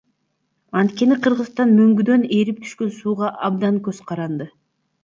Анткени 0.81 1.17
Кыргызстан 1.27 1.75
мөңгүдөн 1.81 2.27
эрип 2.41 2.65
түшкөн 2.65 2.93
сууга 2.99 3.31
абдан 3.51 3.83
көз 3.91 4.03
каранды. 4.11 4.55